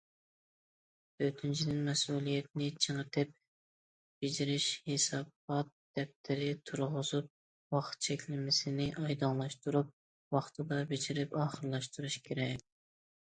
[1.17, 3.33] تۆتىنچىدىن، مەسئۇلىيەتنى چىڭىتىپ،
[4.23, 7.29] بېجىرىش ھېسابات دەپتىرى تۇرغۇزۇپ،
[7.77, 9.91] ۋاقىت چەكلىمىسىنى ئايدىڭلاشتۇرۇپ،
[10.37, 12.67] ۋاقتىدا بېجىرىپ ئاخىرلاشتۇرۇش كېرەك.